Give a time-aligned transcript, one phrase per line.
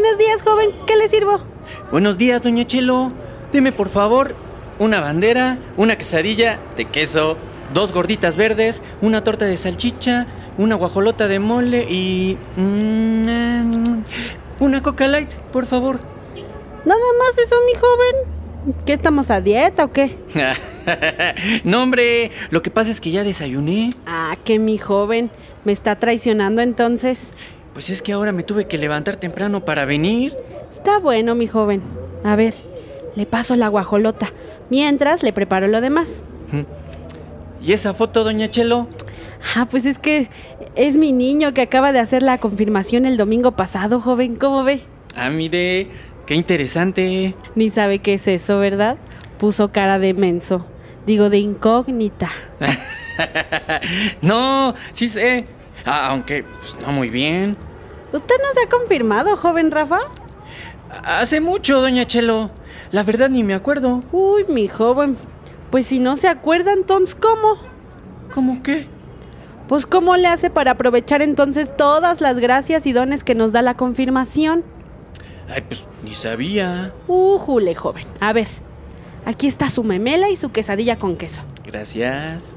[0.00, 0.70] Buenos días, joven.
[0.86, 1.40] ¿Qué le sirvo?
[1.90, 3.10] Buenos días, doña Chelo.
[3.52, 4.36] Deme por favor
[4.78, 7.36] una bandera, una quesadilla de queso,
[7.74, 12.36] dos gorditas verdes, una torta de salchicha, una guajolota de mole y...
[12.54, 14.04] mm,
[14.60, 15.98] una coca light, por favor.
[16.84, 18.76] Nada más eso, mi joven.
[18.86, 20.16] ¿Qué estamos a dieta o qué?
[21.64, 23.90] no, hombre, lo que pasa es que ya desayuné.
[24.06, 25.28] Ah, que mi joven.
[25.64, 27.32] ¿Me está traicionando entonces?
[27.78, 30.36] Pues es que ahora me tuve que levantar temprano para venir.
[30.68, 31.80] Está bueno, mi joven.
[32.24, 32.52] A ver,
[33.14, 34.32] le paso la guajolota.
[34.68, 36.24] Mientras le preparo lo demás.
[37.64, 38.88] ¿Y esa foto, doña Chelo?
[39.54, 40.28] Ah, pues es que
[40.74, 44.34] es mi niño que acaba de hacer la confirmación el domingo pasado, joven.
[44.34, 44.80] ¿Cómo ve?
[45.14, 45.86] Ah, mire,
[46.26, 47.36] qué interesante.
[47.54, 48.98] Ni sabe qué es eso, ¿verdad?
[49.38, 50.66] Puso cara de menso.
[51.06, 52.28] Digo, de incógnita.
[54.20, 55.44] no, sí sé.
[55.84, 57.67] Ah, aunque pues, no muy bien.
[58.12, 59.98] ¿Usted no se ha confirmado, joven Rafa?
[61.04, 62.50] Hace mucho, doña Chelo.
[62.90, 64.02] La verdad ni me acuerdo.
[64.12, 65.16] Uy, mi joven.
[65.70, 67.56] Pues si no se acuerda, entonces, ¿cómo?
[68.32, 68.86] ¿Cómo qué?
[69.68, 73.60] Pues ¿cómo le hace para aprovechar entonces todas las gracias y dones que nos da
[73.60, 74.64] la confirmación?
[75.46, 76.94] Ay, pues ni sabía.
[77.06, 78.06] Újule, joven.
[78.20, 78.48] A ver,
[79.26, 81.42] aquí está su memela y su quesadilla con queso.
[81.66, 82.56] Gracias.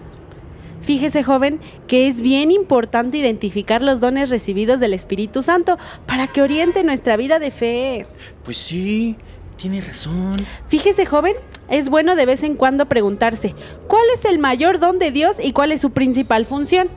[0.82, 6.42] Fíjese, joven, que es bien importante identificar los dones recibidos del Espíritu Santo para que
[6.42, 8.06] oriente nuestra vida de fe.
[8.44, 9.16] Pues sí,
[9.58, 10.36] tiene razón.
[10.68, 11.36] Fíjese, joven,
[11.70, 13.56] es bueno de vez en cuando preguntarse,
[13.88, 16.90] ¿cuál es el mayor don de Dios y cuál es su principal función?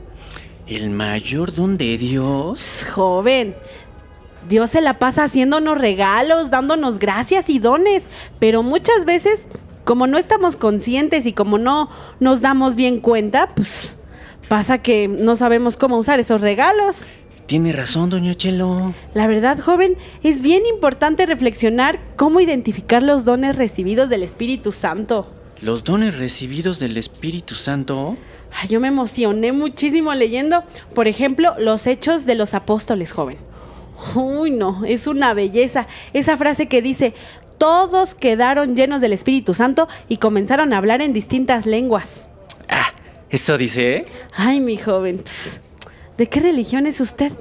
[0.67, 2.87] ¿El mayor don de Dios?
[2.91, 3.55] Joven,
[4.47, 8.09] Dios se la pasa haciéndonos regalos, dándonos gracias y dones,
[8.39, 9.47] pero muchas veces,
[9.85, 13.95] como no estamos conscientes y como no nos damos bien cuenta, pues
[14.49, 17.05] pasa que no sabemos cómo usar esos regalos.
[17.45, 18.95] Tiene razón, doña Chelo.
[19.13, 25.27] La verdad, joven, es bien importante reflexionar cómo identificar los dones recibidos del Espíritu Santo.
[25.61, 28.17] ¿Los dones recibidos del Espíritu Santo?
[28.51, 30.63] Ay, yo me emocioné muchísimo leyendo,
[30.95, 33.37] por ejemplo, los hechos de los apóstoles, joven.
[34.15, 35.87] Uy, no, es una belleza.
[36.13, 37.13] Esa frase que dice,
[37.65, 42.27] todos quedaron llenos del Espíritu Santo y comenzaron a hablar en distintas lenguas.
[42.69, 42.91] Ah,
[43.31, 44.05] ¿eso dice?
[44.35, 45.61] Ay, mi joven, ps,
[46.15, 47.31] ¿de qué religión es usted?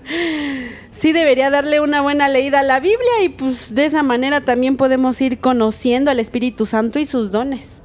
[0.90, 4.76] sí debería darle una buena leída a la Biblia y pues de esa manera también
[4.76, 7.82] podemos ir conociendo al Espíritu Santo y sus dones.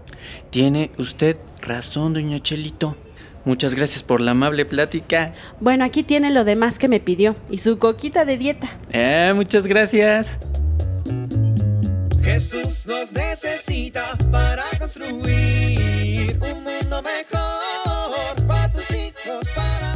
[0.49, 2.97] Tiene usted razón, doña Chelito.
[3.45, 5.33] Muchas gracias por la amable plática.
[5.61, 8.67] Bueno, aquí tiene lo demás que me pidió y su coquita de dieta.
[8.93, 10.37] Ah, muchas gracias.
[12.33, 19.93] Jesús nos necesita para construir un mundo mejor para tus hijos, para.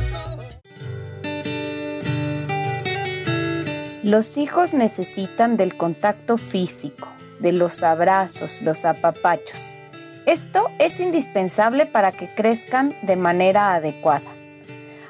[4.04, 7.08] Los hijos necesitan del contacto físico,
[7.40, 9.74] de los abrazos, los apapachos.
[10.28, 14.30] Esto es indispensable para que crezcan de manera adecuada.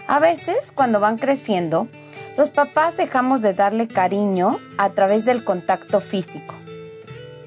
[0.07, 1.89] A veces, cuando van creciendo,
[2.37, 6.55] los papás dejamos de darle cariño a través del contacto físico.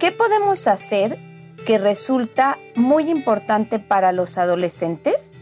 [0.00, 1.18] ¿Qué podemos hacer
[1.66, 5.32] que resulta muy importante para los adolescentes?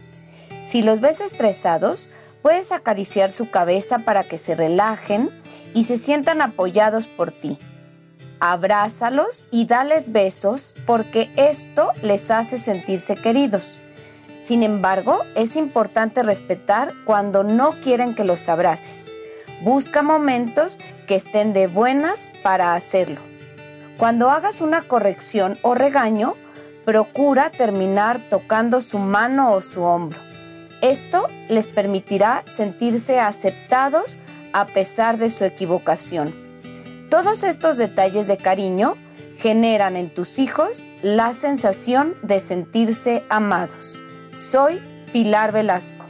[0.66, 2.10] Si los ves estresados,
[2.42, 5.30] puedes acariciar su cabeza para que se relajen
[5.74, 7.56] y se sientan apoyados por ti.
[8.40, 13.78] Abrázalos y dales besos porque esto les hace sentirse queridos.
[14.40, 19.14] Sin embargo, es importante respetar cuando no quieren que los abraces.
[19.62, 23.20] Busca momentos que estén de buenas para hacerlo.
[23.98, 26.36] Cuando hagas una corrección o regaño,
[26.84, 30.20] procura terminar tocando su mano o su hombro.
[30.82, 34.20] Esto les permitirá sentirse aceptados
[34.52, 36.32] a pesar de su equivocación.
[37.10, 38.94] Todos estos detalles de cariño
[39.36, 44.00] generan en tus hijos la sensación de sentirse amados.
[44.30, 44.80] Soy
[45.12, 46.07] Pilar Velasco.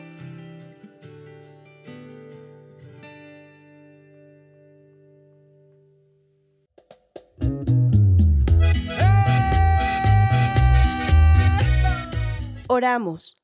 [12.79, 13.39] Oramos.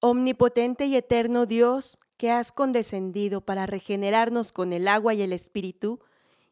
[0.00, 6.00] Omnipotente y eterno Dios, que has condescendido para regenerarnos con el agua y el Espíritu,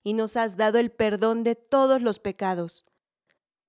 [0.05, 2.87] y nos has dado el perdón de todos los pecados.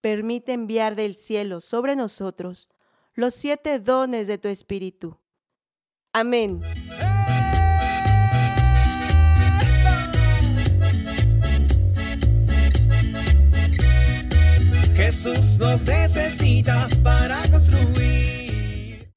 [0.01, 2.69] Permite enviar del cielo sobre nosotros
[3.15, 5.17] los siete dones de tu Espíritu.
[6.13, 6.61] Amén.
[15.05, 19.07] Jesús nos necesita para construir.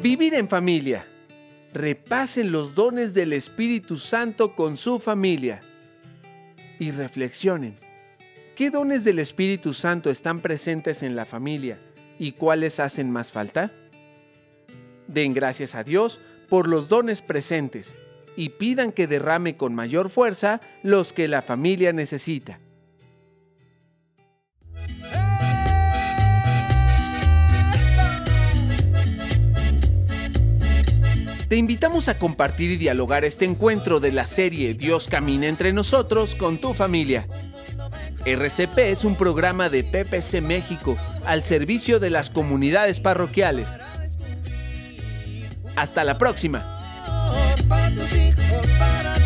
[0.00, 1.04] Vivir en familia.
[1.74, 5.62] Repasen los dones del Espíritu Santo con su familia.
[6.78, 7.74] Y reflexionen.
[8.54, 11.80] ¿Qué dones del Espíritu Santo están presentes en la familia
[12.20, 13.72] y cuáles hacen más falta?
[15.08, 17.96] Den gracias a Dios por los dones presentes
[18.36, 22.58] y pidan que derrame con mayor fuerza los que la familia necesita.
[31.52, 36.34] Te invitamos a compartir y dialogar este encuentro de la serie Dios camina entre nosotros
[36.34, 37.28] con tu familia.
[38.24, 40.96] RCP es un programa de PPC México
[41.26, 43.68] al servicio de las comunidades parroquiales.
[45.76, 46.81] Hasta la próxima.
[47.68, 49.21] Para tus hijos, para